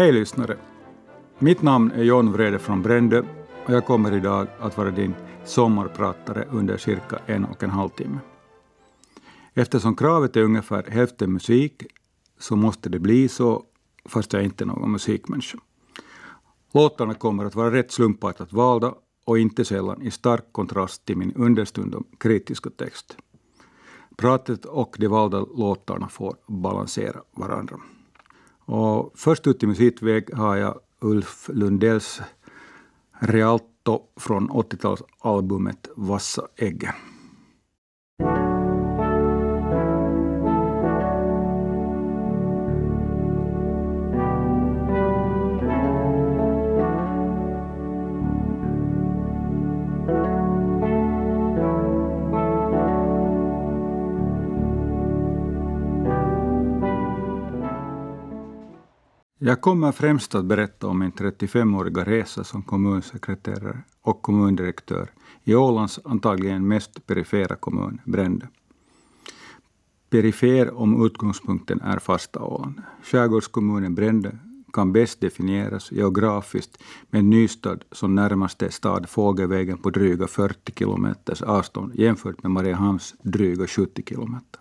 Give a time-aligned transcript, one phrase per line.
[0.00, 0.56] Hej lyssnare!
[1.38, 3.22] Mitt namn är John Vrede från Brändö
[3.66, 5.14] och jag kommer idag att vara din
[5.44, 8.18] sommarpratare under cirka en och en halv timme.
[9.54, 11.82] Eftersom kravet är ungefär hälften musik
[12.38, 13.64] så måste det bli så,
[14.04, 15.58] fast jag inte är någon musikmänniska.
[16.72, 21.32] Låtarna kommer att vara rätt slumpartat valda och inte sällan i stark kontrast till min
[21.32, 23.16] understundom kritiska text.
[24.16, 27.76] Pratet och de valda låtarna får balansera varandra.
[28.70, 32.20] Och först ut i musikväg har jag Ulf Lundells
[33.18, 36.94] Rialto från 80-talsalbumet Vassa äggen.
[59.42, 65.10] Jag kommer främst att berätta om min 35-åriga resa som kommunsekreterare och kommundirektör
[65.44, 68.48] i Ålands antagligen mest perifera kommun, Brände.
[70.10, 72.82] Perifer om utgångspunkten är fasta Åland.
[73.02, 74.38] Skärgårdskommunen Brände
[74.72, 81.92] kan bäst definieras geografiskt med Nystad som närmaste stad fågelvägen på dryga 40 kilometers avstånd
[81.94, 84.60] jämfört med Mariehamns dryga 70 kilometer.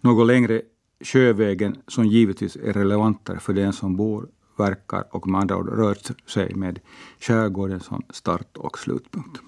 [0.00, 0.62] Något längre
[1.04, 5.98] sjövägen som givetvis är relevantare för den som bor, verkar och med andra ord rör
[6.26, 6.80] sig med
[7.20, 9.40] skärgården som start och slutpunkt.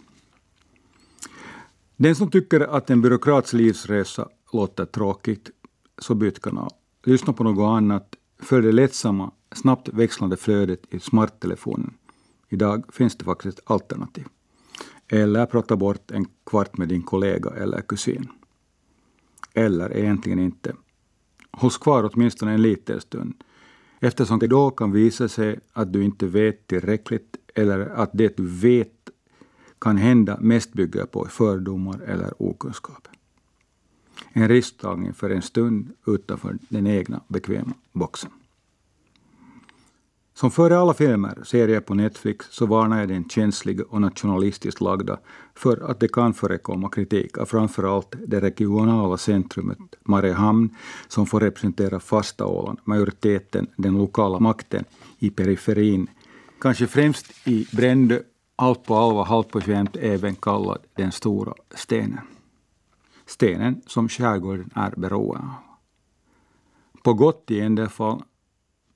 [1.97, 5.51] Den som tycker att en byråkrats livsresa låter tråkigt,
[5.99, 6.71] så byt kanal.
[7.05, 11.95] Lyssna på något annat, Följ det lättsamma, snabbt växlande flödet i smarttelefonen.
[12.49, 14.27] Idag finns det faktiskt ett alternativ.
[15.09, 18.29] Eller prata bort en kvart med din kollega eller kusin.
[19.55, 20.75] Eller egentligen inte
[21.61, 23.35] hålls kvar åtminstone en liten stund,
[24.01, 28.47] eftersom det då kan visa sig att du inte vet tillräckligt eller att det du
[28.47, 29.11] vet
[29.79, 33.09] kan hända mest bygger på fördomar eller okunskap.
[34.33, 38.31] En risktagning för en stund utanför den egna bekväma boxen.
[40.41, 45.19] Som före alla filmer, serier på Netflix, så varnar jag den känsliga och nationalistiskt lagda
[45.55, 50.77] för att det kan förekomma kritik av framför allt det regionala centrumet Mariehamn,
[51.09, 54.85] som får representera fasta Åland, majoriteten, den lokala makten
[55.19, 56.07] i periferin,
[56.61, 58.19] kanske främst i Brändö,
[58.57, 62.21] allt på allvar, halvt på skämt även kallad den stora stenen.
[63.27, 65.55] Stenen som skärgården är beroende av.
[67.03, 68.23] På gott i en del fall,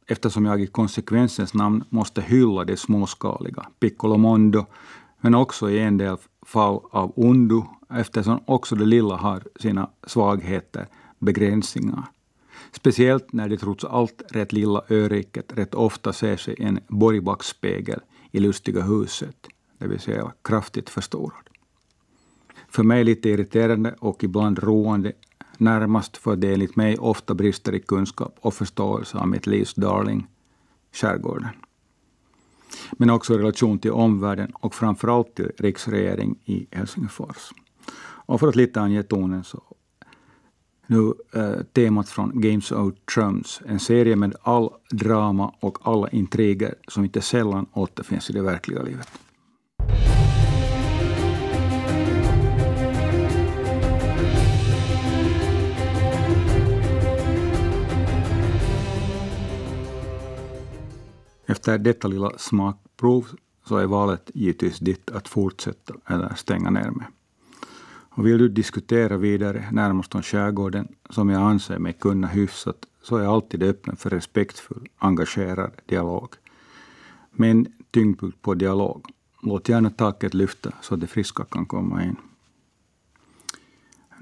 [0.07, 4.67] eftersom jag i konsekvensens namn måste hylla det småskaliga, piccolo mondo,
[5.21, 6.17] men också i en del
[6.47, 10.87] fall av ondo, eftersom också det lilla har sina svagheter,
[11.19, 12.05] begränsningar.
[12.73, 18.01] Speciellt när det trots allt rätt lilla öriket rätt ofta ser sig en borgbackspegel
[18.31, 19.37] i lustiga huset,
[19.79, 21.49] det vill säga kraftigt förstorad.
[22.69, 25.13] För mig lite irriterande och ibland roande
[25.61, 30.27] närmast för det enligt mig ofta brister i kunskap och förståelse av mitt livs darling,
[30.93, 31.49] skärgården.
[32.93, 37.51] Men också i relation till omvärlden och framförallt till riksregering i Helsingfors.
[38.27, 39.63] Och för att lite ange tonen så
[40.87, 46.75] nu eh, temat från Games of Thrones, en serie med all drama och alla intriger
[46.89, 49.09] som inte sällan återfinns i det verkliga livet.
[61.55, 63.27] Efter detta lilla smakprov
[63.65, 67.07] så är valet givetvis ditt att fortsätta eller stänga ner mig.
[68.17, 73.17] Och vill du diskutera vidare, närmast om skärgården, som jag anser mig kunna hyfsat, så
[73.17, 76.29] är jag alltid öppen för respektfull, engagerad dialog.
[77.31, 79.07] Men tyngdpunkt på dialog.
[79.43, 82.17] Låt gärna taket lyfta så det friska kan komma in.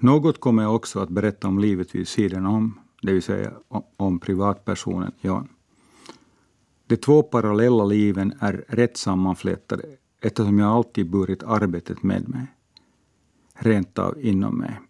[0.00, 3.52] Något kommer jag också att berätta om livet vid sidan om, det vill säga
[3.96, 5.48] om privatpersonen John.
[6.92, 9.82] De två parallella liven är rätt sammanflätade
[10.20, 12.46] eftersom jag alltid burit arbetet med mig,
[13.54, 14.80] rent av inom mig.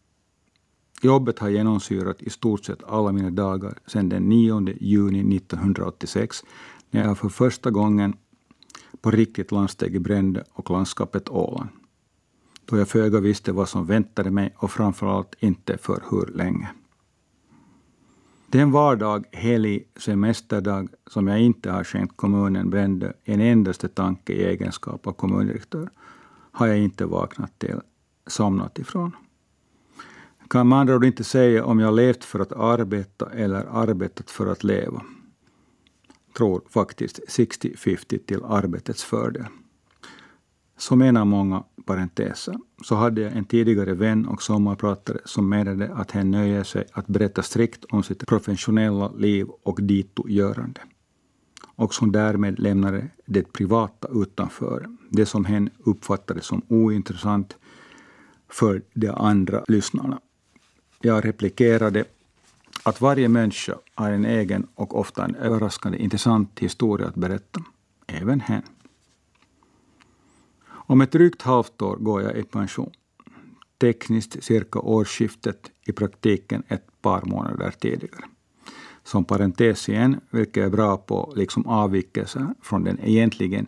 [1.03, 6.45] Jobbet har genomsyrat i stort sett alla mina dagar sedan den 9 juni 1986
[6.91, 8.17] när jag för första gången
[9.01, 11.71] på riktigt landsteg i Brände och landskapet Åland.
[12.65, 16.69] Då jag föga visste vad som väntade mig och framförallt inte för hur länge.
[18.53, 24.45] Den vardag, helg, semesterdag som jag inte har skänkt kommunen Brände en endaste tanke i
[24.45, 25.91] egenskap av kommundirektör
[26.53, 27.81] har jag inte vaknat till,
[28.27, 29.17] somnat ifrån.
[30.51, 34.47] Kan man andra ord inte säga om jag levt för att arbeta eller arbetat för
[34.47, 35.03] att leva.
[36.37, 39.47] tror faktiskt 60-50 till arbetets fördel.
[40.83, 45.95] Som en av många parenteser så hade jag en tidigare vän och sommarpratare som menade
[45.95, 50.81] att hen nöjer sig att berätta strikt om sitt professionella liv och dito-görande.
[51.77, 57.57] Och som därmed lämnade det privata utanför, det som hen uppfattade som ointressant
[58.49, 60.21] för de andra lyssnarna.
[61.01, 62.05] Jag replikerade
[62.83, 67.61] att varje människa har en egen och ofta en överraskande intressant historia att berätta.
[68.07, 68.63] Även hen.
[70.87, 72.91] Om ett drygt halvt år går jag i pension.
[73.81, 78.25] Tekniskt cirka årsskiftet, i praktiken ett par månader tidigare.
[79.05, 83.67] Som parentes igen, vilket är bra på liksom avvikelser från den egentligen,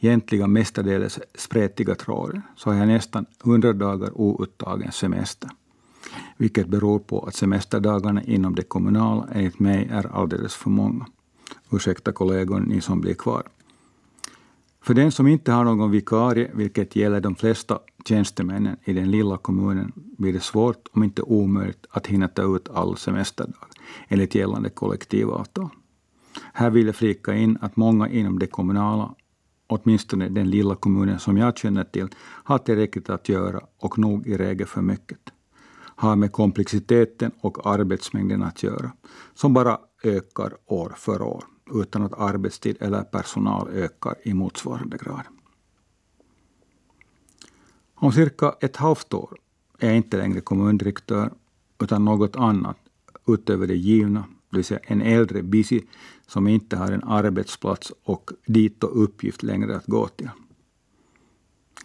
[0.00, 5.50] egentliga mestadels spretiga tråden, så har jag nästan 100 dagar outtagen semester.
[6.36, 11.06] Vilket beror på att semesterdagarna inom det kommunala enligt mig är alldeles för många.
[11.70, 13.42] Ursäkta kollegor, ni som blir kvar.
[14.82, 19.36] För den som inte har någon vikarie, vilket gäller de flesta tjänstemännen i den lilla
[19.36, 23.54] kommunen, blir det svårt, om inte omöjligt, att hinna ta ut all semesterdag
[24.08, 25.68] enligt gällande kollektivavtal.
[26.52, 29.14] Här vill jag flika in att många inom det kommunala,
[29.66, 34.36] åtminstone den lilla kommunen som jag känner till, har tillräckligt att göra och nog i
[34.36, 35.18] regel för mycket.
[35.96, 38.92] Har med komplexiteten och arbetsmängden att göra,
[39.34, 45.22] som bara ökar år för år utan att arbetstid eller personal ökar i motsvarande grad.
[47.94, 49.38] Om cirka ett halvt år
[49.78, 51.32] är jag inte längre kommundirektör
[51.82, 52.76] utan något annat
[53.26, 55.80] utöver det givna, det vill säga en äldre busy
[56.26, 60.30] som inte har en arbetsplats och dit och uppgift längre att gå till.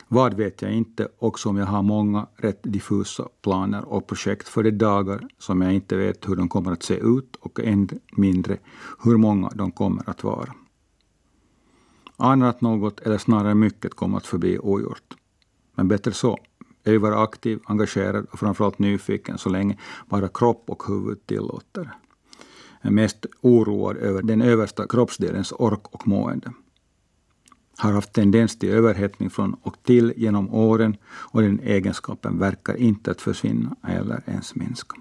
[0.10, 4.64] Vad vet jag inte, också om jag har många rätt diffusa planer och projekt för
[4.64, 8.58] de dagar som jag inte vet hur de kommer att se ut och än mindre
[9.04, 10.54] hur många de kommer att vara.
[12.18, 15.14] Anar att något, eller snarare mycket, kommer att förbli ogjort.
[15.76, 16.38] Men bättre så.
[16.84, 21.92] Jag vill vara aktiv, engagerad och framförallt nyfiken så länge bara kropp och huvud tillåter.
[22.82, 26.54] Jag är mest oroad över den översta kroppsdelens ork och mående
[27.78, 33.12] har haft tendens till överhettning från och till genom åren och den egenskapen verkar inte
[33.12, 34.98] att försvinna eller ens minska.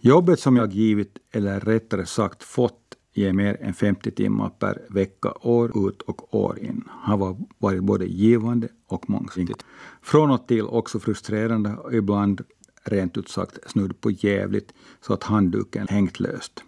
[0.00, 5.32] Jobbet som jag givit, eller rättare sagt fått, ger mer än 50 timmar per vecka
[5.40, 9.64] år ut och år in, har varit både givande och mångsidigt.
[10.02, 12.40] Från och till också frustrerande och ibland
[12.84, 16.62] rent ut sagt snudd på jävligt så att handduken hängt löst.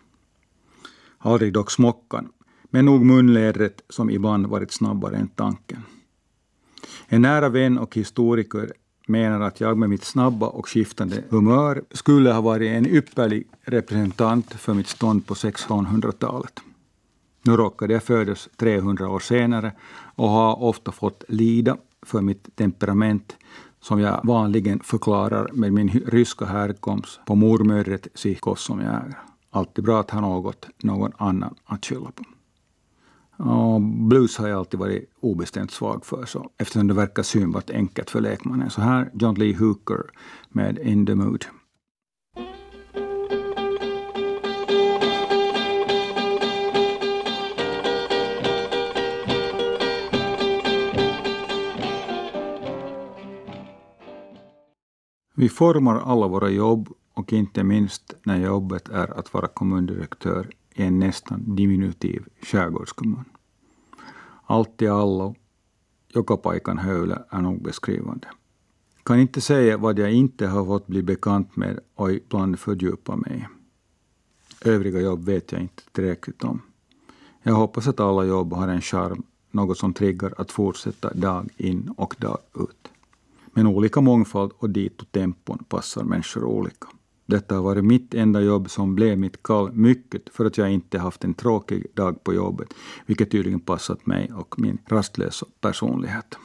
[1.18, 2.28] Aldrig dock smockan,
[2.72, 5.82] men nog munlädret som ibland varit snabbare än tanken.
[7.08, 8.72] En nära vän och historiker
[9.06, 14.54] menar att jag med mitt snabba och skiftande humör skulle ha varit en ypperlig representant
[14.54, 16.60] för mitt stånd på 1600-talet.
[17.42, 19.72] Nu råkade jag födas 300 år senare
[20.14, 23.36] och har ofta fått lida för mitt temperament
[23.80, 29.18] som jag vanligen förklarar med min ryska härkomst på mormödret Sikos som jag är.
[29.50, 32.24] Alltid bra att ha något, någon annan att skylla på.
[33.44, 38.10] Och blues har jag alltid varit obestämt svag för, så, eftersom det verkar synbart enkelt
[38.10, 38.70] för lekmannen.
[38.70, 40.02] Så här John Lee Hooker
[40.48, 41.44] med In the Mood.
[55.34, 60.82] Vi formar alla våra jobb och inte minst när jobbet är att vara kommundirektör i
[60.82, 63.24] en nästan diminutiv skärgårdskommun.
[64.52, 65.34] Allt i allo,
[66.08, 68.28] joka paikan höyle är nog beskrivande.
[69.02, 73.32] Kan inte säga vad jag inte har fått bli bekant med och ibland fördjupa mig
[73.32, 74.68] i.
[74.68, 76.62] Övriga jobb vet jag inte tillräckligt om.
[77.42, 81.94] Jag hoppas att alla jobb har en charm, något som triggar att fortsätta dag in
[81.96, 82.88] och dag ut.
[83.52, 86.88] Men olika mångfald och dit och tempon passar människor olika.
[87.26, 90.98] Detta har varit mitt enda jobb som blev mitt kall, mycket för att jag inte
[90.98, 92.74] haft en tråkig dag på jobbet,
[93.06, 96.38] vilket tydligen passat mig och min rastlösa personlighet.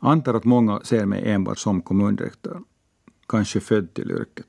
[0.00, 2.60] Antar att många ser mig enbart som kommundirektör,
[3.28, 4.46] kanske född till yrket.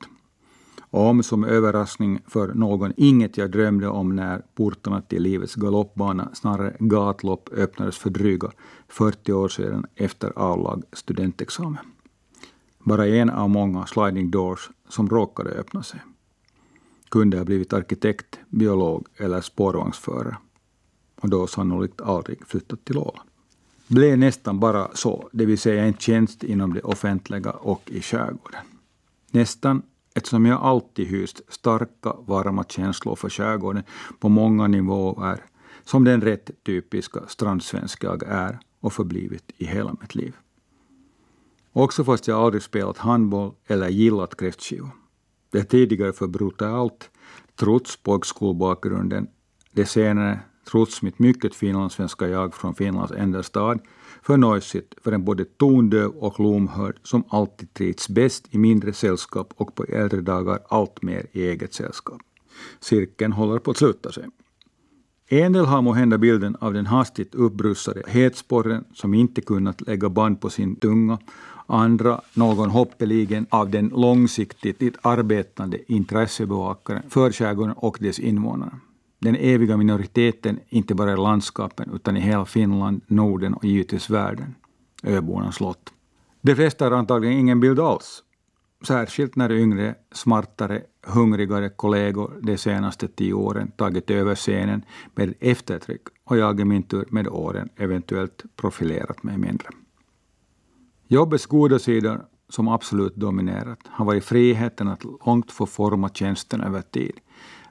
[0.91, 6.75] Om som överraskning för någon inget jag drömde om när portarna till livets galoppbana, snarare
[6.79, 8.51] gatlopp, öppnades för dryga
[8.87, 11.85] 40 år sedan efter avlag studentexamen
[12.83, 16.01] bara en av många sliding doors som råkade öppna sig.
[17.09, 20.37] Kunde ha blivit arkitekt, biolog eller spårvagnsförare
[21.21, 23.29] och då sannolikt aldrig flyttat till Åland.
[23.87, 28.61] Blev nästan bara så, det vill säga en tjänst inom det offentliga och i skärgården.
[29.31, 29.81] Nästan
[30.13, 33.83] eftersom jag alltid hyst starka, varma känslor för skärgården
[34.19, 35.45] på många nivåer,
[35.83, 40.35] som den rätt typiska strandsvensk jag är och förblivit i hela mitt liv.
[41.73, 44.89] Också fast jag aldrig spelat handboll eller gillat kräftskivor.
[45.51, 47.09] Det tidigare för brutalt,
[47.55, 49.27] trots pojkskolbakgrunden,
[49.71, 50.39] det senare,
[50.71, 53.79] trots mitt mycket finlandssvenska jag från Finlands enda stad,
[54.21, 59.53] för nojsigt för en både tondöv och lomhörd som alltid trivs bäst i mindre sällskap
[59.55, 62.21] och på äldre dagar allt mer i eget sällskap.
[62.79, 64.25] Cirkeln håller på att sluta sig.
[65.31, 70.41] En del har måhända bilden av den hastigt uppbrussade hetsporren som inte kunnat lägga band
[70.41, 71.19] på sin tunga,
[71.69, 78.79] andra någon hoppeligen av den långsiktigt arbetande intressebevakaren för skärgården och dess invånare
[79.19, 84.55] den eviga minoriteten, inte bara i landskapen utan i hela Finland, Norden och givetvis världen,
[85.03, 85.93] öbornas slott.
[86.41, 88.23] De flesta har antagligen ingen bild alls.
[88.87, 94.81] Särskilt när yngre, smartare, hungrigare kollegor de senaste tio åren tagit över scenen
[95.15, 99.67] med eftertryck och jag i min tur med åren eventuellt profilerat mig mindre.
[101.11, 106.81] Jobbets goda sidor, som absolut dominerat, har varit friheten att långt få forma tjänsten över
[106.81, 107.19] tid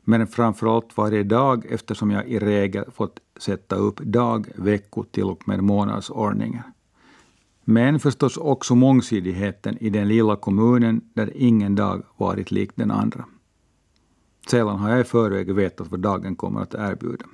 [0.08, 5.48] men framförallt varje dag eftersom jag i regel fått sätta upp dag, vecko till och
[5.48, 6.62] med månadsordningen.
[7.64, 13.24] Men förstås också mångsidigheten i den lilla kommunen där ingen dag varit lik den andra.
[14.50, 17.26] Sällan har jag i förväg vetat vad dagen kommer att erbjuda.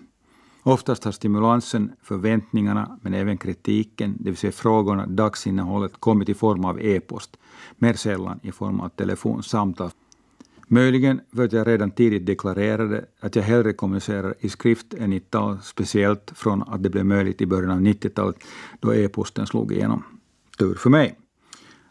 [0.67, 6.65] Oftast har stimulansen, förväntningarna, men även kritiken, det vill säga frågorna, dagsinnehållet, kommit i form
[6.65, 7.37] av e-post,
[7.77, 9.91] mer sällan i form av telefonsamtal.
[10.69, 15.21] Möjligen för att jag redan tidigt deklarerade att jag hellre kommunicerar i skrift än i
[15.21, 18.37] tal, speciellt från att det blev möjligt i början av 90-talet
[18.81, 20.03] då e-posten slog igenom.
[20.59, 21.19] Tur för mig.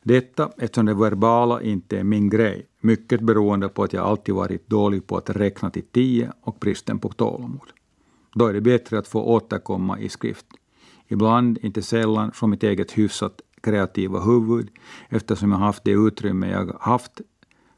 [0.03, 4.69] Detta eftersom det verbala inte är min grej, mycket beroende på att jag alltid varit
[4.69, 7.69] dålig på att räkna till tio och bristen på tålamod.
[8.33, 10.45] Då är det bättre att få återkomma i skrift.
[11.07, 14.69] Ibland, inte sällan, från mitt eget hyfsat kreativa huvud,
[15.09, 17.21] eftersom jag haft det utrymme jag haft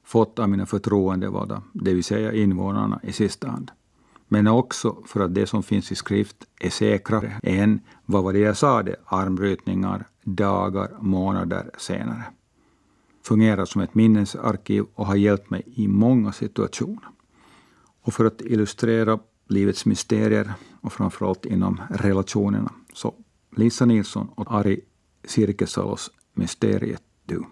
[0.04, 3.72] fått av mina förtroendevalda, det vill säga invånarna i sista hand.
[4.28, 8.40] Men också för att det som finns i skrift är säkrare än, vad var det
[8.40, 12.24] jag sa, det, armbrytningar dagar, månader senare.
[13.24, 17.10] Fungerar som ett minnesarkiv och har hjälpt mig i många situationer.
[18.02, 23.14] Och för att illustrera livets mysterier och framförallt inom relationerna så
[23.56, 24.82] Lisa Nilsson och Ari
[25.24, 27.44] Sirkesalos Mysteriet du.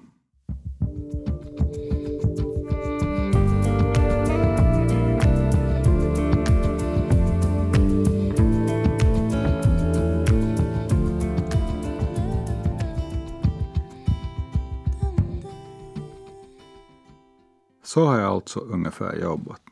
[17.83, 19.62] Så har jag alltså ungefär jobbat.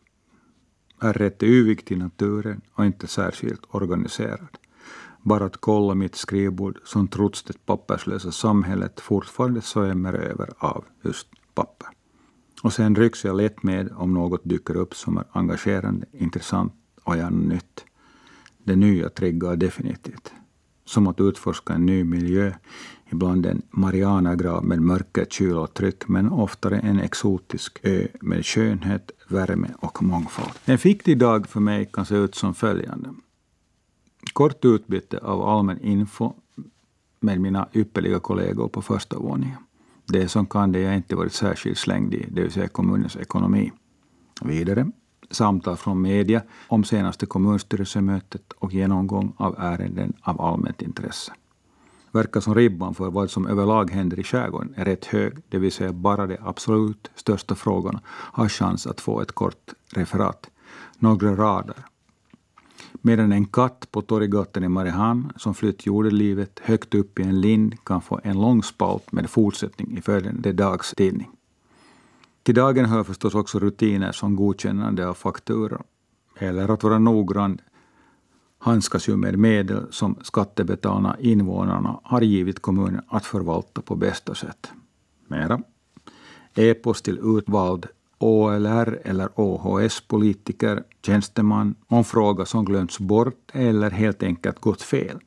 [1.03, 4.58] Är rätt yvig till naturen och inte särskilt organiserad.
[5.22, 11.27] Bara att kolla mitt skrivbord som trots det papperslösa samhället fortfarande svämmar över av just
[11.53, 11.88] papper.
[12.63, 17.17] Och sen rycks jag lätt med om något dyker upp som är engagerande, intressant och
[17.17, 17.86] gärna nytt.
[18.63, 20.34] Det nya triggar definitivt.
[20.91, 22.53] Som att utforska en ny miljö
[23.12, 29.12] ibland en Marianagrav med mörker, kyla och tryck, men oftare en exotisk ö med skönhet,
[29.27, 30.51] värme och mångfald.
[30.65, 33.10] En fiktig dag för mig kan se ut som följande.
[34.33, 36.33] Kort utbyte av allmän info
[37.19, 39.57] med mina ypperliga kollegor på första våningen.
[40.05, 43.71] Det som kan det jag inte varit särskilt slängd i, det vill säga kommunens ekonomi.
[44.41, 44.91] Vidare
[45.30, 51.34] samtal från media om senaste kommunstyrelsemötet och genomgång av ärenden av allmänt intresse
[52.12, 55.72] verkar som ribban för vad som överlag händer i skärgården är rätt hög, det vill
[55.72, 60.50] säga bara de absolut största frågorna har chans att få ett kort referat,
[61.00, 61.75] några rader.
[63.01, 67.86] Medan en katt på Torggatan i Mariehamn som flytt jordelivet högt upp i en lind
[67.86, 71.30] kan få en lång spalt med fortsättning i följande dags tidning.
[72.43, 75.83] Till dagen hör förstås också rutiner som godkännande av fakturor,
[76.38, 77.62] eller att vara noggrann
[78.57, 84.71] handskas ju med medel som skattebetalarna, invånarna, har givit kommunen att förvalta på bästa sätt.
[85.27, 85.62] Mera.
[86.55, 94.60] E-post till utvald OLR eller OHS-politiker, tjänsteman, om fråga som glömts bort eller helt enkelt
[94.60, 95.19] gått fel.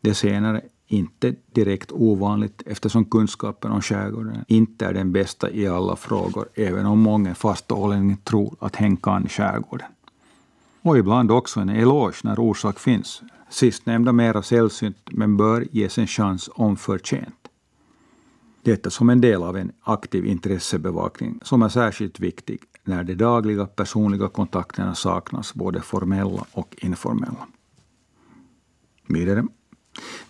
[0.00, 5.96] Det senare inte direkt ovanligt eftersom kunskapen om skärgården inte är den bästa i alla
[5.96, 7.68] frågor, även om många fast
[8.24, 9.86] tror att hen kan skärgården
[10.82, 13.22] och ibland också en eloge när orsak finns.
[13.50, 17.48] Sistnämnda mera sällsynt men bör ges en chans om förtjänt.
[18.62, 23.66] Detta som en del av en aktiv intressebevakning som är särskilt viktig när de dagliga
[23.66, 27.46] personliga kontakterna saknas, både formella och informella.
[29.06, 29.46] Vidare.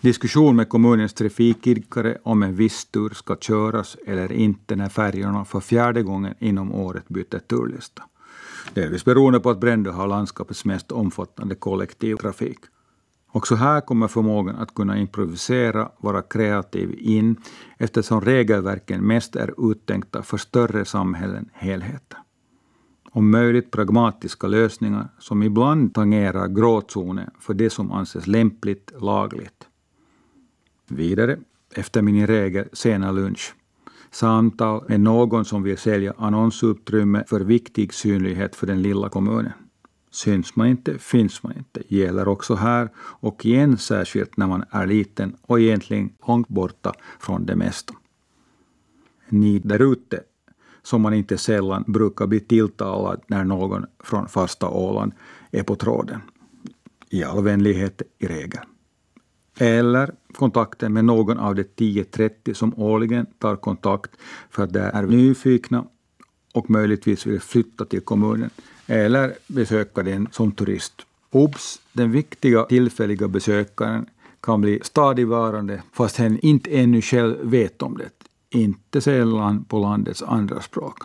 [0.01, 5.59] Diskussion med kommunens trafikidkare om en viss tur ska köras eller inte när färjorna för
[5.59, 8.03] fjärde gången inom året byter turlista.
[8.73, 12.59] Delvis beroende på att Brändö har landskapets mest omfattande kollektivtrafik.
[13.33, 17.35] Också här kommer förmågan att kunna improvisera, vara kreativ in
[17.77, 22.17] eftersom regelverken mest är uttänkta för större samhällen, helheter.
[23.13, 29.67] Om möjligt pragmatiska lösningar som ibland tangerar gråzonen för det som anses lämpligt lagligt.
[30.87, 31.37] Vidare,
[31.75, 33.55] efter min regel sena lunch.
[34.11, 39.53] Samtal med någon som vill sälja annonsutrymme för viktig synlighet för den lilla kommunen.
[40.11, 41.95] Syns man inte, finns man inte.
[41.95, 47.45] Gäller också här och igen särskilt när man är liten och egentligen långt borta från
[47.45, 47.93] det mesta.
[49.29, 50.23] Ni därute,
[50.83, 55.11] som man inte sällan brukar bli tilltalad när någon från fasta Åland
[55.51, 56.21] är på tråden.
[57.09, 58.61] I all vänlighet i regel.
[59.57, 64.11] Eller kontakten med någon av de 10-30 som årligen tar kontakt
[64.49, 65.85] för att de är nyfikna
[66.53, 68.49] och möjligtvis vill flytta till kommunen
[68.85, 70.93] eller besöka den som turist.
[71.31, 71.81] Obs!
[71.93, 74.05] Den viktiga tillfälliga besökaren
[74.41, 78.20] kan bli stadigvarande fast hen inte ännu själv vet om det.
[78.53, 80.97] Inte sällan på landets andra språk.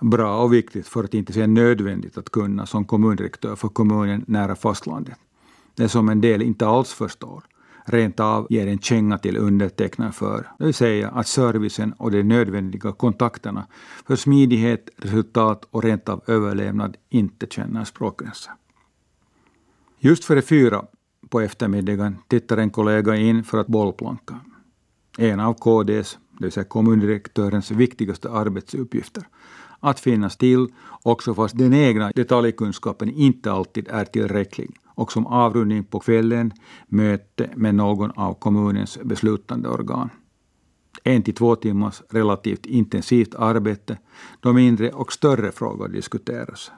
[0.00, 4.56] Bra och viktigt för att inte säga nödvändigt att kunna som kommundirektör för kommunen nära
[4.56, 5.18] fastlandet.
[5.74, 7.44] Det som en del inte alls förstår
[7.88, 12.22] rent av ger en känga till undertecknaren för, det vill säga att servicen och de
[12.22, 13.66] nödvändiga kontakterna
[14.06, 18.52] för smidighet, resultat och rent av överlevnad inte känner språkgränser.
[19.98, 20.84] Just före fyra
[21.28, 24.40] på eftermiddagen tittar en kollega in för att bollplanka.
[25.18, 29.28] En av KDs, det vill säga kommundirektörens viktigaste arbetsuppgifter.
[29.80, 30.66] Att finnas till
[31.02, 36.52] också fast den egna detaljkunskapen inte alltid är tillräcklig och som avrundning på kvällen
[36.86, 40.10] möte med någon av kommunens beslutande organ.
[41.04, 43.98] En till två timmars relativt intensivt arbete
[44.40, 46.70] då mindre och större frågor diskuteras,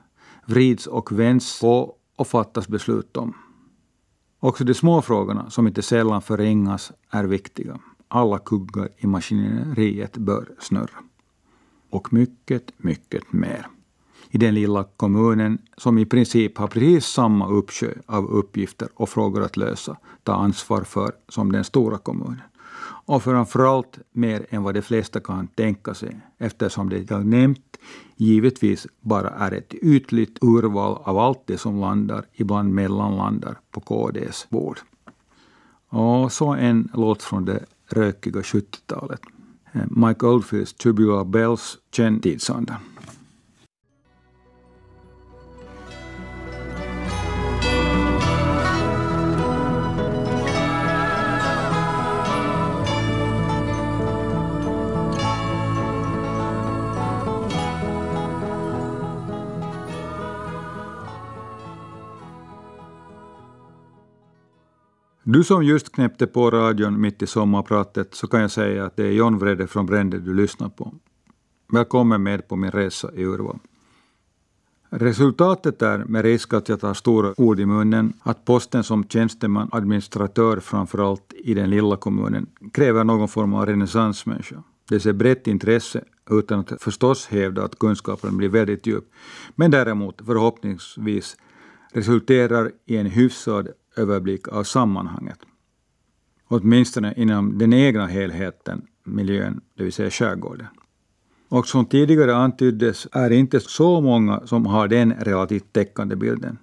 [0.46, 3.34] vrids och vänds på och fattas beslut om.
[4.40, 7.78] Också de små frågorna, som inte sällan förringas, är viktiga.
[8.12, 10.98] Alla kuggar i maskineriet bör snurra.
[11.90, 13.66] Och mycket, mycket mer
[14.30, 19.42] i den lilla kommunen som i princip har precis samma uppsjö av uppgifter och frågor
[19.42, 22.42] att lösa, ta ansvar för som den stora kommunen.
[23.06, 27.76] Och framförallt mer än vad de flesta kan tänka sig eftersom det jag nämnt
[28.16, 34.46] givetvis bara är ett ytligt urval av allt det som landar, ibland mellanlandar, på KDs
[34.50, 34.78] bord.
[35.88, 39.20] Och så en låt från det rökiga 70-talet.
[39.90, 42.80] Mike Oldfields Tubular Bells, känd tidsanda.
[65.22, 69.06] Du som just knäppte på radion mitt i sommarpratet så kan jag säga att det
[69.06, 70.94] är John Vrede från Brände du lyssnar på.
[71.72, 73.58] Välkommen med på min resa i Urval.
[74.90, 79.68] Resultatet är, med risk att jag tar stora ord i munnen, att posten som tjänsteman,
[79.72, 84.62] administratör framförallt i den lilla kommunen, kräver någon form av renässansmänniska.
[84.88, 89.04] Det ser brett intresse, utan att förstås hävda att kunskapen blir väldigt djup,
[89.54, 91.36] men däremot förhoppningsvis
[91.92, 95.38] resulterar i en hyfsad överblick av sammanhanget.
[96.48, 100.66] Åtminstone inom den egna helheten, miljön, det vill säga skärgården.
[101.48, 106.58] Och som tidigare antyddes är det inte så många som har den relativt täckande bilden.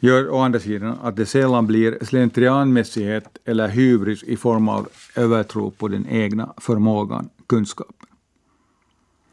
[0.00, 5.70] Gör å andra sidan att det sällan blir slentrianmässighet eller hybris i form av övertro
[5.70, 8.06] på den egna förmågan, kunskapen.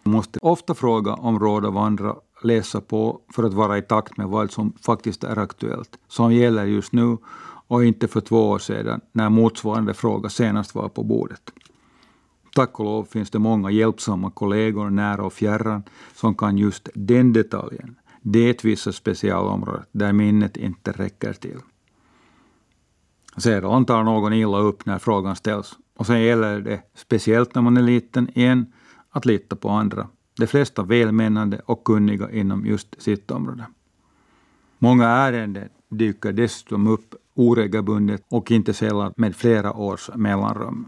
[0.03, 4.17] Man måste ofta fråga om råd av andra läsa på för att vara i takt
[4.17, 7.17] med vad som faktiskt är aktuellt, som gäller just nu
[7.67, 11.51] och inte för två år sedan när motsvarande fråga senast var på bordet.
[12.55, 15.83] Tack och lov finns det många hjälpsamma kollegor nära och fjärran
[16.15, 21.59] som kan just den detaljen, det vissa specialområdet, där minnet inte räcker till.
[23.37, 27.77] Sedan tar någon illa upp när frågan ställs och sen gäller det, speciellt när man
[27.77, 28.73] är liten igen,
[29.09, 33.65] att lita på andra de flesta välmenande och kunniga inom just sitt område.
[34.79, 40.87] Många ärenden dyker dessutom upp oregelbundet och inte sällan med flera års mellanrum.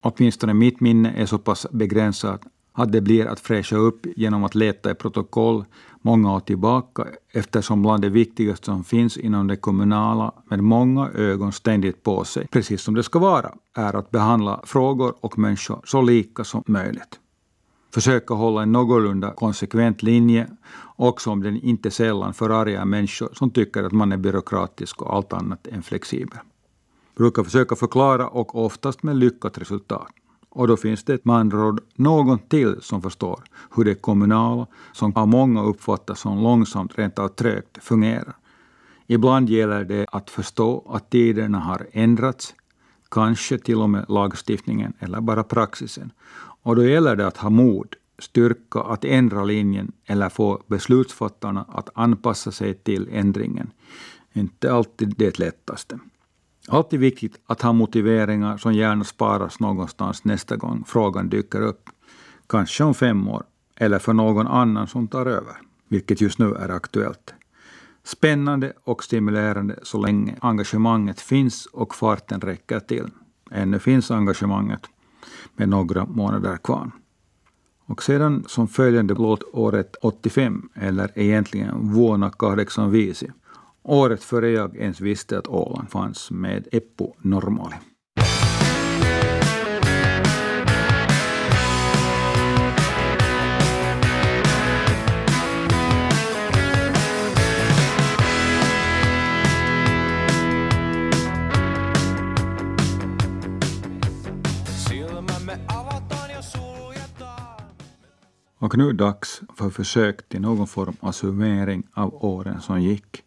[0.00, 4.54] åtminstone mitt minne är så pass begränsat att det blir att fräscha upp genom att
[4.54, 5.64] leta i protokoll
[6.00, 11.52] många år tillbaka eftersom bland det viktigaste som finns inom det kommunala med många ögon
[11.52, 16.02] ständigt på sig, precis som det ska vara, är att behandla frågor och människor så
[16.02, 17.18] lika som möjligt.
[17.94, 20.48] Försöka hålla en någorlunda konsekvent linje,
[20.96, 25.32] också om den inte sällan förargar människor som tycker att man är byråkratisk och allt
[25.32, 26.38] annat än flexibel.
[27.16, 30.08] Brukar försöka förklara och oftast med lyckat resultat.
[30.48, 33.44] Och då finns det med andra ord någon till som förstår
[33.76, 38.36] hur det kommunala, som av många uppfattas som långsamt, rent av trögt, fungerar.
[39.06, 42.54] Ibland gäller det att förstå att tiderna har ändrats,
[43.10, 46.12] kanske till och med lagstiftningen eller bara praxisen.
[46.62, 51.88] Och då gäller det att ha mod, styrka att ändra linjen eller få beslutsfattarna att
[51.94, 53.70] anpassa sig till ändringen.
[54.32, 55.98] Inte alltid det lättaste.
[56.68, 61.90] Alltid viktigt att ha motiveringar som gärna sparas någonstans nästa gång frågan dyker upp.
[62.46, 63.42] Kanske om fem år,
[63.76, 65.56] eller för någon annan som tar över,
[65.88, 67.34] vilket just nu är aktuellt.
[68.04, 73.06] Spännande och stimulerande så länge engagemanget finns och farten räcker till.
[73.50, 74.80] Ännu finns engagemanget
[75.56, 76.90] med några månader kvar.
[77.86, 83.32] Och sedan som följande låt året 85, eller egentligen vuonna 85,
[83.82, 87.76] året före jag ens visste att Åland fanns med Eppo Normali.
[108.62, 113.22] Och nu dags för försök till någon form av summering av åren som gick.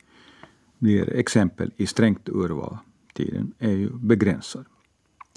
[0.77, 2.77] Blir exempel i strängt urval.
[3.13, 4.65] Tiden är ju begränsad.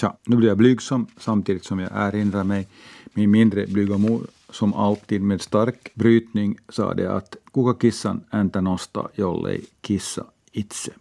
[0.01, 2.69] Tja, nu blir jag blygsam samtidigt som jag erinrar mig
[3.15, 9.09] min mindre blyga mor som alltid med stark brytning sade att kuka kissan äntä nosta
[9.15, 10.93] jollei kissa itse.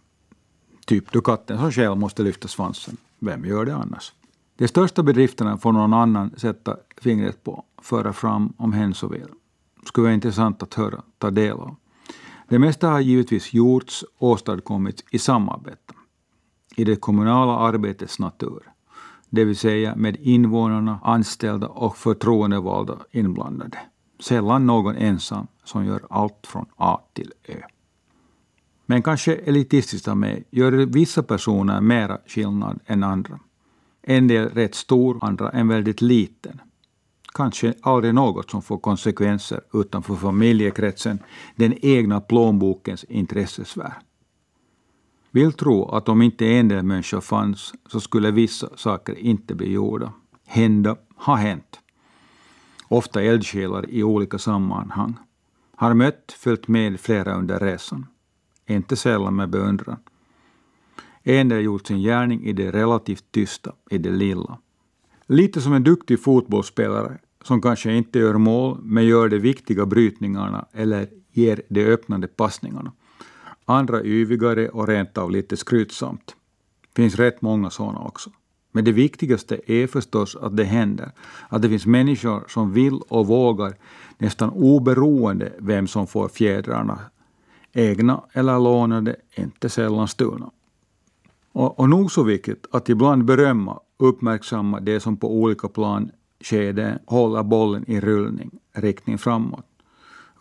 [0.86, 2.96] Typ då katten som själv måste lyfta svansen.
[3.18, 4.12] Vem gör det annars?
[4.58, 9.28] De största bedrifterna får någon annan sätta fingret på, föra fram om hen så vill.
[9.84, 11.76] Skulle vara intressant att höra, ta del av.
[12.48, 15.94] Det mesta har givetvis gjorts, åstadkommits i samarbete.
[16.76, 18.62] I det kommunala arbetets natur.
[19.30, 23.78] Det vill säga med invånarna, anställda och förtroendevalda inblandade.
[24.20, 27.60] Sällan någon ensam som gör allt från A till Ö.
[28.86, 33.38] Men kanske elitistiskt av mig gör vissa personer mera skillnad än andra.
[34.10, 36.60] En del rätt stor, andra en väldigt liten.
[37.34, 41.18] Kanske aldrig något som får konsekvenser utanför familjekretsen,
[41.56, 43.92] den egna plånbokens intressesfär.
[45.30, 49.72] Vill tro att om inte en del människor fanns så skulle vissa saker inte bli
[49.72, 50.12] gjorda.
[50.46, 51.80] Hända har hänt.
[52.88, 55.14] Ofta eldsjälar i olika sammanhang.
[55.76, 58.06] Har mött, följt med flera under resan.
[58.66, 59.96] Inte sällan med beundran.
[61.28, 64.58] En har gjort sin gärning i det relativt tysta, i det lilla.
[65.26, 70.66] Lite som en duktig fotbollsspelare som kanske inte gör mål, men gör de viktiga brytningarna
[70.72, 72.92] eller ger de öppnande passningarna.
[73.64, 76.36] Andra yvigare och rent av lite skrytsamt.
[76.96, 78.30] finns rätt många sådana också.
[78.72, 81.10] Men det viktigaste är förstås att det händer.
[81.48, 83.74] Att det finns människor som vill och vågar,
[84.18, 86.98] nästan oberoende vem som får fjädrarna.
[87.72, 90.50] Egna eller lånade, inte sällan stulna.
[91.58, 96.98] Och, och nog så viktigt att ibland berömma, uppmärksamma det som på olika plan skede
[97.06, 99.64] håller bollen i rullning, riktning framåt.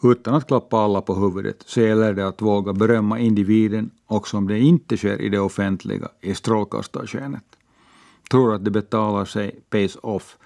[0.04, 4.48] Utan att klappa alla på huvudet så gäller det att våga berömma individen också om
[4.48, 7.46] det inte sker i det offentliga, i strålkastarskenet.
[8.32, 10.38] Tror att det betalar sig pays off,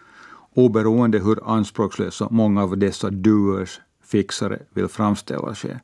[0.54, 5.80] oberoende hur anspråkslösa många av dessa doers, fixare, vill framställa sig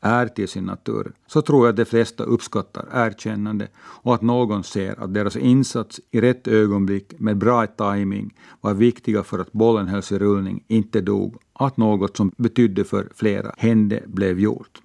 [0.00, 4.64] är till sin natur, så tror jag att de flesta uppskattar erkännande och att någon
[4.64, 9.88] ser att deras insats i rätt ögonblick med bra timing var viktiga för att bollen
[9.88, 14.80] hölls i rullning, inte dog, att något som betydde för flera hände blev gjort.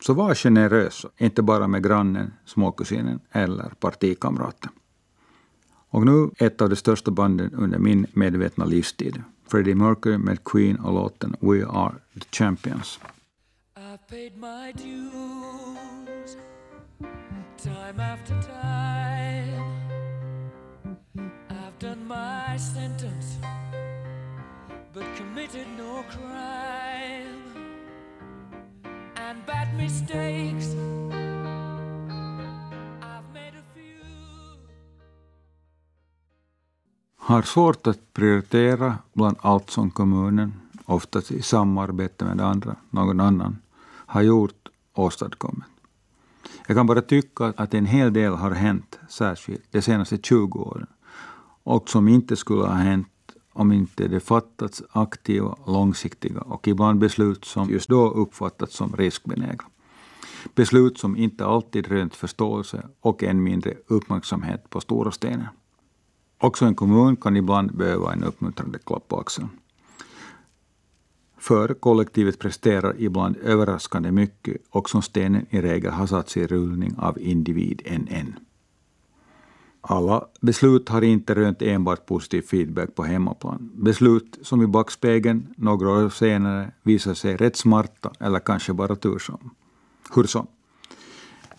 [0.00, 4.70] Så var generösa, inte bara med grannen, småkusinen eller partikamraten.
[5.88, 9.22] Och nu ett av de största banden under min medvetna livstid.
[9.48, 13.00] Freddie Mercury med Queen och låten We Are The Champions.
[14.14, 16.36] Paid my dues
[17.56, 19.64] time after time.
[21.50, 23.38] I've done my sentence,
[24.92, 27.42] but committed no crime.
[29.16, 30.68] And bad mistakes.
[37.16, 40.52] har svårt att prioritera bland allt som kommunen,
[40.84, 43.56] oftast i samarbete med andra, någon annan,
[44.06, 45.64] har gjort åstadkommit.
[46.66, 50.86] Jag kan bara tycka att en hel del har hänt, särskilt de senaste 20 åren,
[51.62, 53.08] och som inte skulle ha hänt
[53.52, 59.64] om inte det fattats aktiva, långsiktiga och ibland beslut som just då uppfattats som riskbenägna.
[60.54, 65.48] Beslut som inte alltid rönt förståelse och än mindre uppmärksamhet på stora stenen.
[66.38, 69.48] Också en kommun kan ibland behöva en uppmuntrande klapp på axeln.
[71.44, 76.94] För kollektivet presterar ibland överraskande mycket och som stenen i regel har satts i rullning
[76.98, 78.34] av individ en en.
[79.80, 83.70] Alla beslut har inte rönt enbart positiv feedback på hemmaplan.
[83.74, 89.50] Beslut som i backspegeln några år senare visar sig rätt smarta eller kanske bara tursam.
[90.14, 90.46] Hur som.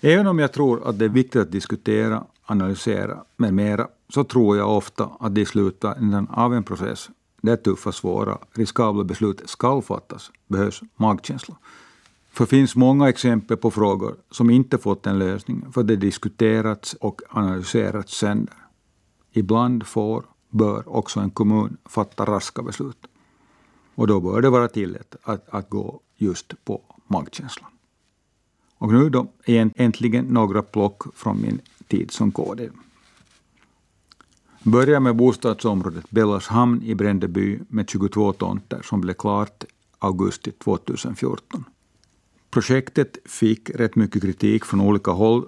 [0.02, 4.58] Även om jag tror att det är viktigt att diskutera, analysera med mera, så tror
[4.58, 7.10] jag ofta att det i slutändan av en process
[7.46, 11.56] där tuffa, svåra, riskabla beslut skall fattas behövs magkänsla.
[12.32, 16.94] För det finns många exempel på frågor som inte fått en lösning för det diskuterats
[16.94, 18.56] och analyserats sönder.
[19.32, 23.08] Ibland får, bör också en kommun fatta raska beslut.
[23.96, 27.70] Och då bör det vara tillåtet att, att gå just på magkänslan.
[28.78, 32.70] Och nu då äntligen några plock från min tid som KD.
[34.68, 39.66] Börjar med bostadsområdet Bellashamn i Brändeby med 22 tomter som blev klart
[40.00, 41.64] augusti 2014.
[42.50, 45.46] Projektet fick rätt mycket kritik från olika håll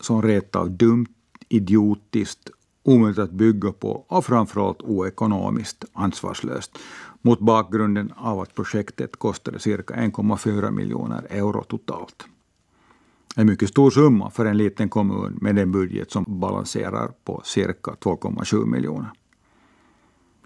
[0.00, 1.06] som retav dumt,
[1.48, 2.50] idiotiskt,
[2.82, 6.78] omöjligt att bygga på och framförallt oekonomiskt ansvarslöst
[7.22, 12.26] mot bakgrunden av att projektet kostade cirka 1,4 miljoner euro totalt.
[13.38, 17.90] En mycket stor summa för en liten kommun med en budget som balanserar på cirka
[17.90, 19.10] 2,7 miljoner.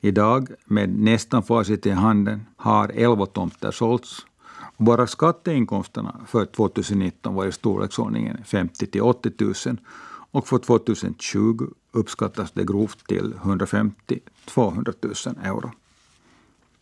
[0.00, 4.26] Idag, med nästan facit i handen, har 11 tomter sålts
[4.76, 9.32] bara skatteinkomsterna för 2019 var i storleksordningen 50 till 80
[9.66, 9.76] 000
[10.30, 15.70] och för 2020 uppskattas det grovt till 150 200 000 euro.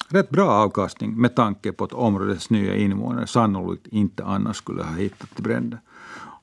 [0.09, 4.95] Rätt bra avkastning med tanke på att områdets nya invånare sannolikt inte annars skulle ha
[4.95, 5.81] hittat till bränder.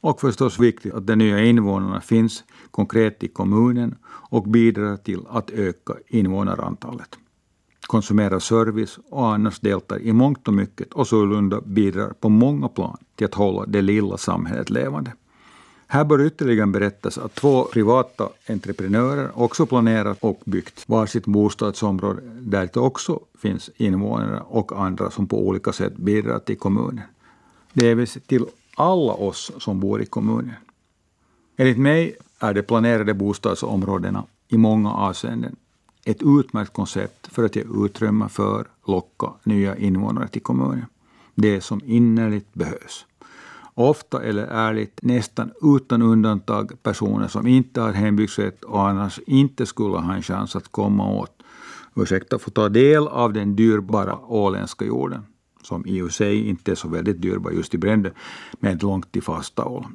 [0.05, 5.49] Och förstås viktigt att de nya invånarna finns konkret i kommunen och bidrar till att
[5.49, 7.17] öka invånarantalet
[7.87, 12.97] konsumerar service och annars deltar i mångt och mycket och sålunda bidrar på många plan
[13.15, 15.11] till att hålla det lilla samhället levande.
[15.87, 22.69] Här bör ytterligare berättas att två privata entreprenörer också planerat och byggt varsitt bostadsområde där
[22.73, 27.01] det också finns invånare och andra som på olika sätt bidrar till kommunen.
[27.73, 30.55] Det är till alla oss som bor i kommunen.
[31.57, 35.55] Enligt mig är de planerade bostadsområdena i många avseenden
[36.05, 40.85] ett utmärkt koncept för att ge utrymme för locka nya invånare till kommunen.
[41.35, 43.05] Det som innerligt behövs.
[43.73, 49.97] Ofta eller ärligt, nästan utan undantag personer som inte har hembygdsrätt och annars inte skulle
[49.97, 51.43] ha en chans att komma åt,
[51.95, 55.25] ursäkta, få ta del av den dyrbara åländska jorden,
[55.65, 58.13] som i och för sig inte är så väldigt dyrbar just i bränder,
[58.59, 59.85] men långt till fasta ål.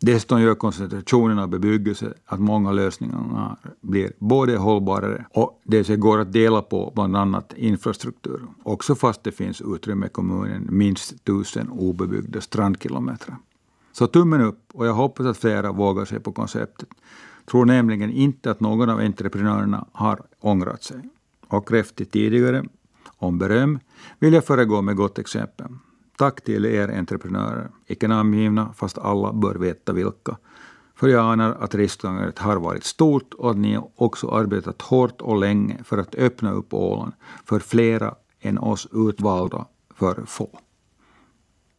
[0.00, 6.32] Dessutom gör koncentrationen av bebyggelse att många lösningar blir både hållbarare och det går att
[6.32, 12.40] dela på bland annat infrastruktur, också fast det finns utrymme i kommunen minst tusen obebyggda
[12.40, 13.36] strandkilometrar.
[13.92, 16.88] Så tummen upp och jag hoppas att flera vågar sig på konceptet.
[17.50, 21.08] Tror nämligen inte att någon av entreprenörerna har ångrat sig.
[21.48, 22.64] Och kräftigt tidigare
[23.18, 23.78] om beröm
[24.18, 25.66] vill jag föregå med gott exempel.
[26.18, 30.36] Tack till er entreprenörer, icke namngivna, fast alla bör veta vilka.
[30.94, 35.36] För jag anar att risktagandet har varit stort och att ni också arbetat hårt och
[35.36, 37.12] länge för att öppna upp Åland
[37.44, 40.58] för flera än oss utvalda för få.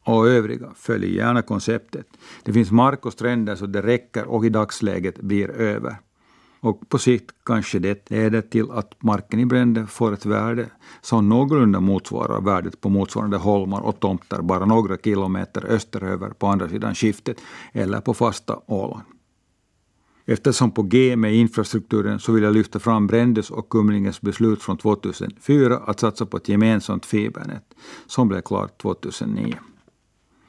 [0.03, 2.07] Och övriga, följ gärna konceptet.
[2.43, 5.97] Det finns mark och stränder så det räcker och i dagsläget blir över.
[6.59, 10.69] Och på sikt kanske det leder till att marken i Brände får ett värde
[11.01, 16.69] som någorlunda motsvarar värdet på motsvarande holmar och tomter bara några kilometer österöver på andra
[16.69, 17.37] sidan skiftet
[17.73, 19.03] eller på fasta Åland.
[20.29, 24.77] Eftersom på G med infrastrukturen så vill jag lyfta fram Brändes och Kumlinges beslut från
[24.77, 27.73] 2004 att satsa på ett gemensamt fibernät
[28.07, 29.55] som blev klart 2009.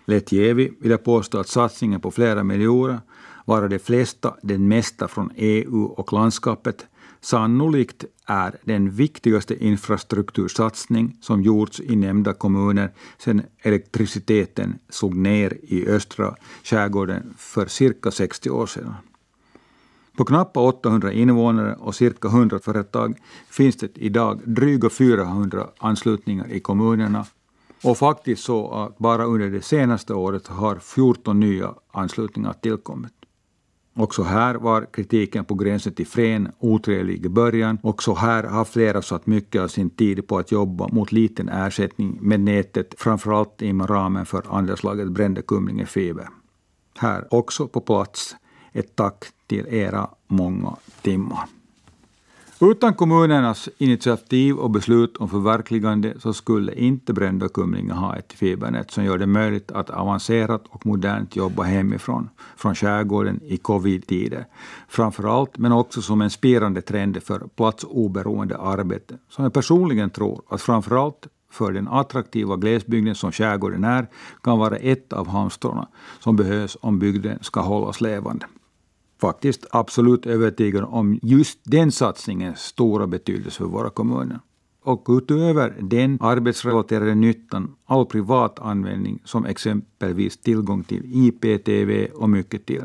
[0.04, 3.00] Lättjevi vill jag påstå att satsningen på flera miljoner
[3.48, 6.86] varav de flesta, den mesta från EU och landskapet,
[7.20, 15.86] sannolikt är den viktigaste infrastruktursatsning som gjorts i nämnda kommuner sedan elektriciteten slog ner i
[15.88, 16.34] östra
[16.64, 18.94] skärgården för cirka 60 år sedan.
[20.16, 23.18] På knappt 800 invånare och cirka 100 företag
[23.50, 27.26] finns det idag dryga 400 anslutningar i kommunerna
[27.84, 33.12] och faktiskt så att bara under det senaste året har 14 nya anslutningar tillkommit.
[33.98, 37.78] Också här var kritiken på gränsen till frän otrevlig i början.
[37.82, 42.18] Också här har flera satt mycket av sin tid på att jobba mot liten ersättning
[42.20, 46.28] med nätet, framförallt inom ramen för andelslaget Brände Kumlinge Fiber.
[46.98, 48.36] Här också på plats
[48.72, 51.57] ett tack till era många timmar.
[52.60, 58.90] Utan kommunernas initiativ och beslut om förverkligande så skulle inte Brända Kumlinge ha ett fibernät
[58.90, 64.46] som gör det möjligt att avancerat och modernt jobba hemifrån, från skärgården i covid-tider.
[64.88, 70.62] Framförallt, men också som en spirande trend för platsoberoende arbete, som jag personligen tror att
[70.62, 74.06] framförallt för den attraktiva glesbygden som skärgården är,
[74.42, 75.88] kan vara ett av halmstråna
[76.20, 78.46] som behövs om bygden ska hållas levande
[79.20, 84.40] faktiskt absolut övertygad om just den satsningens stora betydelse för våra kommuner.
[84.82, 92.66] Och utöver den arbetsrelaterade nyttan, all privat användning som exempelvis tillgång till IPTV och mycket
[92.66, 92.84] till.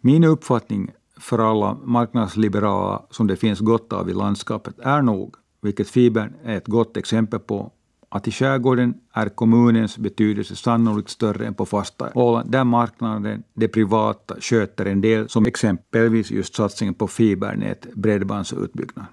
[0.00, 5.88] Min uppfattning för alla marknadsliberala som det finns gott av i landskapet är nog, vilket
[5.88, 7.72] fibern är ett gott exempel på,
[8.14, 13.68] att i skärgården är kommunens betydelse sannolikt större än på fasta Åland, där marknaden, det
[13.68, 19.06] privata, sköter en del, som exempelvis just satsningen på fibernät, bredbandsutbyggnad.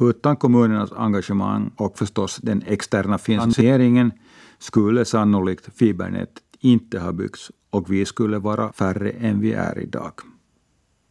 [0.00, 4.12] Utan kommunernas engagemang och förstås den externa finansieringen
[4.58, 10.12] skulle sannolikt fibernätet inte ha byggts och vi skulle vara färre än vi är idag.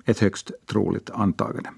[0.05, 1.69] Ett högst troligt antagande.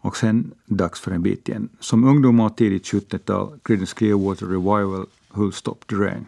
[0.00, 1.68] Och sen dags för en bit igen.
[1.80, 6.26] Som ungdom och tidigt 70-tal, Creedence Clearwater Revival, Who'll Stop the Rain.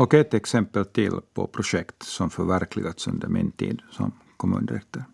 [0.00, 5.04] Och ett exempel till på projekt som förverkligats under min tid som kommundirektör.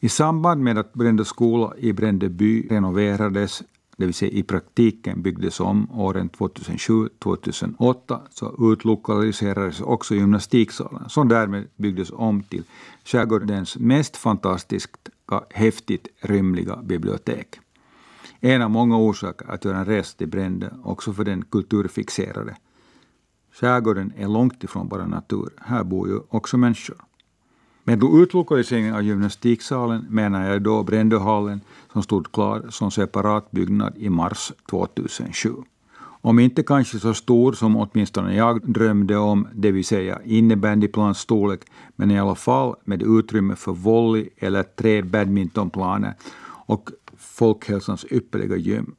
[0.00, 3.62] I samband med att Brände skola i Brände by renoverades,
[3.96, 11.68] det vill säga i praktiken byggdes om åren 2007-2008, så utlokaliserades också gymnastiksalen, som därmed
[11.76, 12.64] byggdes om till
[13.04, 15.08] skärgårdens mest fantastiskt
[15.50, 17.60] häftigt rymliga bibliotek.
[18.40, 22.56] En av många orsaker att göra en resa till Brände, också för den kulturfixerade.
[23.60, 25.50] Skärgården är långt ifrån bara natur.
[25.56, 26.96] Här bor ju också människor.
[27.84, 31.60] Med utlokaliseringen av gymnastiksalen menar jag då Brändöhallen
[31.92, 35.52] som stod klar som separat byggnad i mars 2007.
[36.00, 41.60] Om inte kanske så stor som åtminstone jag drömde om, det vill säga innebandyplans storlek,
[41.96, 46.14] men i alla fall med utrymme för volley eller tre badmintonplaner
[46.66, 48.94] och folkhälsans ypperliga gym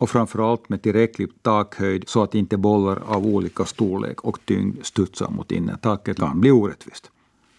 [0.00, 5.30] och framförallt med tillräcklig takhöjd så att inte bollar av olika storlek och tyngd studsar
[5.30, 7.10] mot innertaket kan bli orättvist.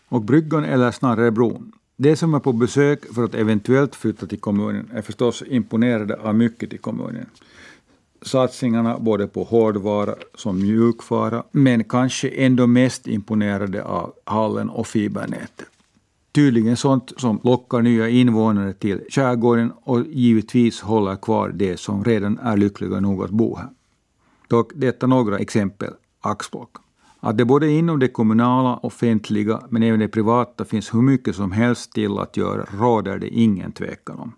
[0.10, 1.72] Och bryggan, eller snarare bron.
[1.98, 6.36] De som är på besök för att eventuellt flytta till kommunen är förstås imponerade av
[6.36, 7.26] mycket i kommunen.
[8.22, 15.71] Satsningarna både på hårdvara som mjukvara, men kanske ändå mest imponerade av hallen och fibernätet
[16.32, 22.40] tydligen sånt som lockar nya invånare till skärgården och givetvis håller kvar de som redan
[22.40, 23.70] är lyckliga nog att bo här.
[24.48, 26.76] Dock detta några exempel, axplock.
[27.20, 31.52] Att det både inom det kommunala, offentliga men även det privata finns hur mycket som
[31.52, 34.34] helst till att göra råder det ingen tvekan om.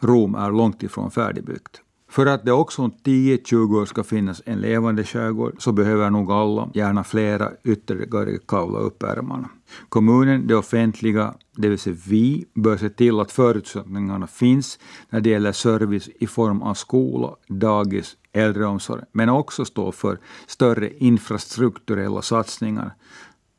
[0.00, 1.82] Rom är långt ifrån färdigbyggt.
[2.10, 6.32] För att det också om 10-20 år ska finnas en levande skärgård så behöver nog
[6.32, 9.50] alla, gärna flera, ytterligare kavla upp ärmarna.
[9.88, 14.78] Kommunen, det offentliga, det vill säga vi, bör se till att förutsättningarna finns
[15.10, 20.90] när det gäller service i form av skola, dagis, äldreomsorg, men också stå för större
[20.98, 22.94] infrastrukturella satsningar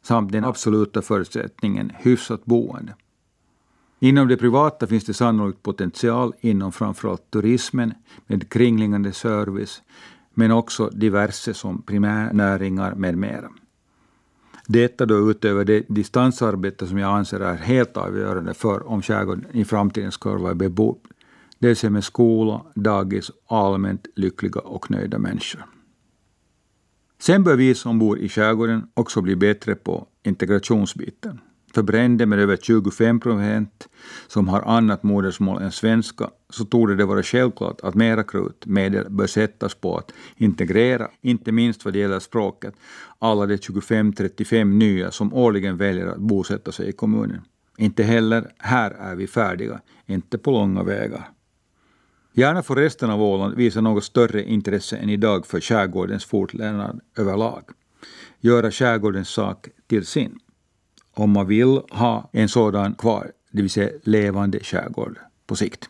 [0.03, 2.93] samt den absoluta förutsättningen hyfsat boende.
[4.03, 7.93] Inom det privata finns det sannolikt potential inom framförallt turismen
[8.27, 9.81] med kringliggande service,
[10.33, 13.49] men också diverse som primärnäringar med mera.
[14.67, 19.65] Detta då utöver det distansarbete som jag anser är helt avgörande för om skärgården i
[19.65, 20.99] framtiden ska vara bebodd.
[21.59, 25.65] Det vill säga med skola, dagis allmänt lyckliga och nöjda människor.
[27.19, 31.39] Sen bör vi som bor i skärgården också bli bättre på integrationsbiten.
[31.73, 33.87] För bränder med över 25 procent
[34.27, 39.27] som har annat modersmål än svenska så torde det vara självklart att mera krutmedel bör
[39.27, 42.73] sättas på att integrera, inte minst vad det gäller språket,
[43.19, 47.41] alla de 25-35 nya som årligen väljer att bosätta sig i kommunen.
[47.77, 51.29] Inte heller här är vi färdiga, inte på långa vägar.
[52.33, 57.63] Gärna får resten av Åland visa något större intresse än idag för skärgårdens fortlevnad överlag.
[58.39, 60.39] Göra skärgårdens sak till sin.
[61.13, 65.89] Om man vill ha en sådan kvar, det vill säga levande skärgård på sikt.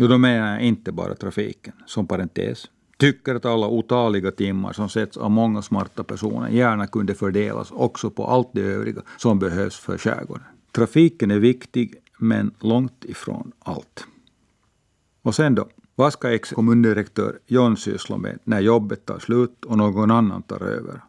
[0.00, 2.64] Och då menar jag inte bara trafiken, som parentes.
[2.98, 8.10] Tycker att alla otaliga timmar som sätts av många smarta personer gärna kunde fördelas också
[8.10, 10.44] på allt det övriga som behövs för skärgården.
[10.72, 14.06] Trafiken är viktig, men långt ifrån allt.
[15.22, 15.68] Och sen då?
[15.94, 21.00] Vad ska ex-kommundirektör John syssla med när jobbet tar slut och någon annan tar över?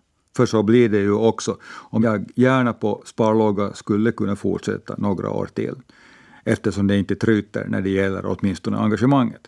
[0.42, 1.58] För så blir det ju också
[1.90, 5.76] om jag gärna på sparlåga skulle kunna fortsätta några år till
[6.44, 9.42] eftersom det inte tryter när det gäller åtminstone engagemanget.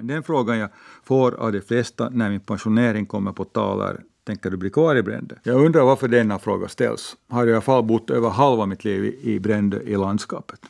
[0.00, 0.70] Den frågan jag
[1.04, 4.96] får av de flesta när min pensionering kommer på tal är Tänker du bli kvar
[4.96, 5.38] i Brände?
[5.42, 7.16] Jag undrar varför denna fråga ställs.
[7.28, 10.60] Har jag i alla fall bott över halva mitt liv i Brände i landskapet.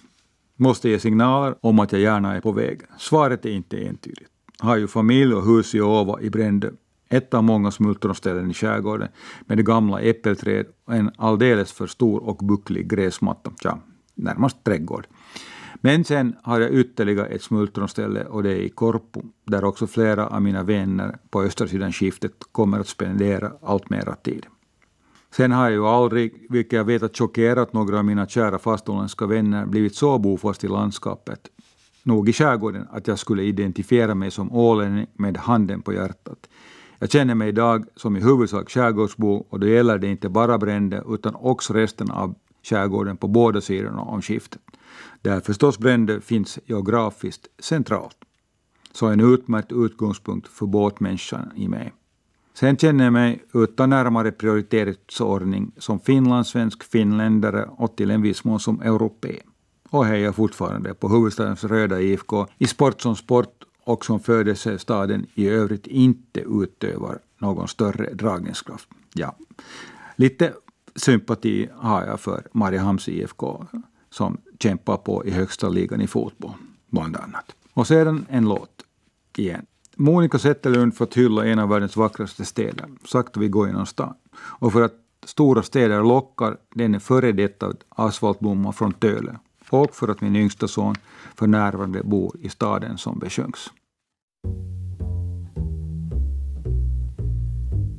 [0.56, 2.80] Måste ge signaler om att jag gärna är på väg.
[2.98, 4.30] Svaret är inte entydigt.
[4.58, 6.72] Har ju familj och hus i Åva i Brände.
[7.08, 9.08] Ett av många smultronställen i skärgården
[9.40, 13.52] med gamla äppelträd och en alldeles för stor och bucklig gräsmatta.
[13.62, 13.78] Ja,
[14.14, 15.06] närmast trädgård.
[15.80, 20.26] Men sen har jag ytterligare ett smultronställe och det är i Korpo, där också flera
[20.26, 24.46] av mina vänner på östra sidan skiftet kommer att spendera allt mera tid.
[25.30, 29.26] Sen har jag ju aldrig, vilket jag vet att chockerat några av mina kära faståländska
[29.26, 31.40] vänner, blivit så bofast i landskapet,
[32.02, 36.48] nog i skärgården, att jag skulle identifiera mig som ålänning med handen på hjärtat.
[36.98, 41.14] Jag känner mig idag som i huvudsak skärgårdsbo och då gäller det inte bara bränder,
[41.14, 44.62] utan också resten av skärgården på båda sidorna om skiftet
[45.22, 48.16] där förstås bränder finns geografiskt centralt.
[48.92, 51.92] Så en utmärkt utgångspunkt för båtmänniskan i mig.
[52.54, 58.60] Sen känner jag mig utan närmare prioriteringsordning som finlandssvensk, finländare och till en viss mån
[58.60, 59.42] som europé.
[59.90, 65.48] Och hejar fortfarande på huvudstadens röda IFK i sport som sport och som födelsestaden i
[65.48, 68.88] övrigt inte utövar någon större dragningskraft.
[69.14, 69.36] Ja,
[70.16, 70.52] lite
[70.96, 73.66] sympati har jag för Mariehamns IFK
[74.10, 76.52] som kämpar på i högsta ligan i fotboll,
[76.90, 77.56] bland annat.
[77.72, 78.82] Och sedan en låt
[79.36, 79.66] igen.
[79.96, 84.14] Monica Zetterlund för att hylla en av världens vackraste städer, sakta vi går genom stan.
[84.34, 89.38] Och för att stora städer lockar den före detta asfaltblomma från Töle.
[89.70, 90.94] Och för att min yngsta son
[91.34, 93.70] för närvarande bor i staden som besjungs.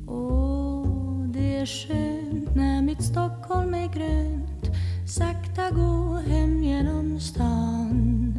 [0.06, 4.76] Åh, det är skönt när mitt Stockholm är grönt.
[5.08, 8.34] Sakta gå hem genom stan.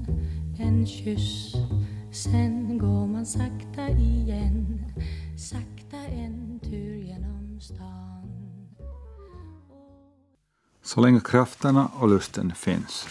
[0.60, 1.54] En kyss,
[2.12, 4.86] sen går man sakta igen.
[5.38, 8.22] Sakta en tur genom stan.
[10.84, 13.08] Så länge krafterna och lusten finns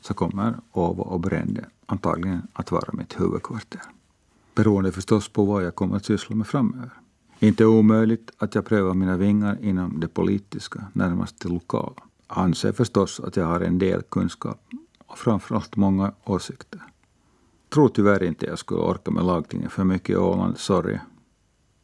[0.00, 3.80] så kommer Åbo och Brände antagligen att vara mitt huvudkvarter.
[4.54, 6.90] Beroende förstås på vad jag kommer att syssla med framöver.
[7.38, 13.20] Inte omöjligt att jag prövar mina vingar inom det politiska, närmast det lokala anser förstås
[13.20, 14.60] att jag har en del kunskap
[15.06, 16.82] och framförallt många åsikter.
[17.68, 20.98] Tror tyvärr inte jag skulle orka med lagtingen för mycket i Åland, sorry.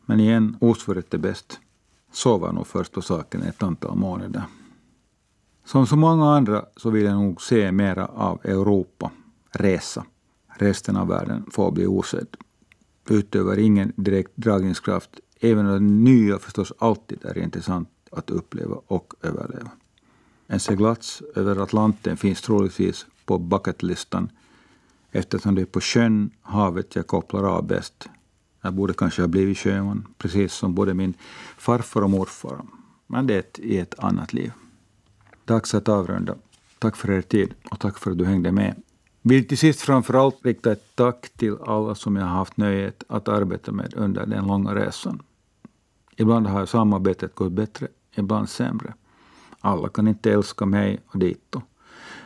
[0.06, 1.60] Men igen, osvuret är bäst.
[2.12, 4.42] Sova nog först på saken ett antal månader.
[5.64, 9.10] Som så många andra så vill jag nog se mera av Europa,
[9.50, 10.04] resa.
[10.48, 12.36] Resten av världen får bli osedd
[13.10, 19.14] utövar ingen direkt dragningskraft, även om det nya förstås alltid är intressant att uppleva och
[19.22, 19.70] överleva.
[20.46, 24.30] En seglats över Atlanten finns troligtvis på bucketlistan
[25.10, 28.08] eftersom det är på sjön, havet, jag kopplar av bäst.
[28.62, 31.14] Jag borde kanske ha blivit sjöman, precis som både min
[31.58, 32.60] farfar och morfar.
[33.06, 34.52] Men det är i ett annat liv.
[35.44, 36.34] Dags att avrunda.
[36.78, 38.82] Tack för er tid och tack för att du hängde med.
[39.22, 43.28] Vill till sist framförallt rikta ett tack till alla som jag har haft nöjet att
[43.28, 45.22] arbeta med under den långa resan.
[46.16, 48.94] Ibland har samarbetet gått bättre, ibland sämre.
[49.60, 51.62] Alla kan inte älska mig och dito.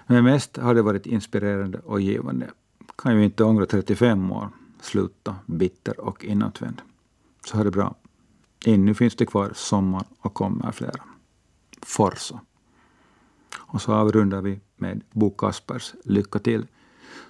[0.06, 2.50] Men mest har det varit inspirerande och givande.
[2.96, 4.48] Kan ju inte ångra 35 år,
[4.80, 6.82] sluta bitter och inåtvänd.
[7.46, 7.94] Så ha det bra.
[8.66, 11.04] Ännu finns det kvar sommar och kommer flera.
[11.82, 12.40] Forsa.
[13.58, 16.66] Och så avrundar vi med Bo Kaspers Lycka till,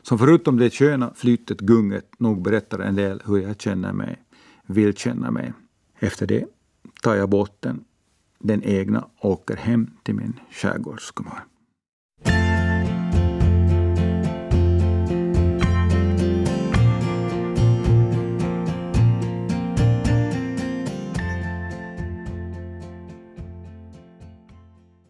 [0.03, 4.23] som förutom det sköna flytet, gunget, nog berättar en del hur jag känner mig,
[4.67, 5.53] vill känna mig.
[5.99, 6.45] Efter det
[7.03, 7.85] tar jag båten
[8.39, 11.52] den egna och åker hem till min skärgårdskommun.